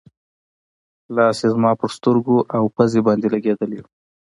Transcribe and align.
لاس 1.15 1.37
یې 1.43 1.47
زما 1.53 1.71
پر 1.79 1.89
سترګو 1.97 2.37
او 2.55 2.63
پوزې 2.75 3.01
باندې 3.07 3.27
لګېدلی 3.35 3.77
و. 3.81 3.85